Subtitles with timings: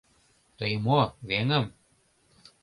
[0.57, 1.65] —Тый мо, веҥым?